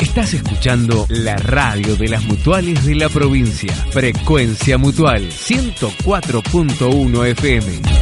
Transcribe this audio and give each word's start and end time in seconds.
Estás 0.00 0.34
escuchando 0.34 1.06
la 1.08 1.36
radio 1.36 1.96
de 1.96 2.08
las 2.08 2.24
mutuales 2.24 2.84
de 2.84 2.94
la 2.96 3.08
provincia. 3.08 3.72
Frecuencia 3.90 4.76
Mutual 4.78 5.30
104.1 5.30 7.26
FM. 7.26 7.93